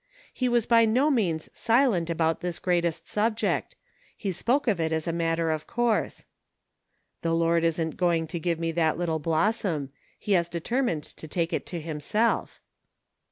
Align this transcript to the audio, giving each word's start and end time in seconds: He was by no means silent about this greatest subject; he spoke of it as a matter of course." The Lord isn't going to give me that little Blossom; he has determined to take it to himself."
He 0.33 0.49
was 0.49 0.65
by 0.65 0.85
no 0.85 1.11
means 1.11 1.47
silent 1.53 2.09
about 2.09 2.41
this 2.41 2.57
greatest 2.57 3.07
subject; 3.07 3.75
he 4.17 4.31
spoke 4.31 4.67
of 4.67 4.79
it 4.81 4.91
as 4.91 5.07
a 5.07 5.13
matter 5.13 5.51
of 5.51 5.67
course." 5.67 6.25
The 7.21 7.35
Lord 7.35 7.63
isn't 7.63 7.97
going 7.97 8.25
to 8.25 8.39
give 8.39 8.57
me 8.59 8.71
that 8.71 8.97
little 8.97 9.19
Blossom; 9.19 9.91
he 10.17 10.31
has 10.31 10.49
determined 10.49 11.03
to 11.03 11.27
take 11.27 11.53
it 11.53 11.67
to 11.67 11.79
himself." 11.79 12.59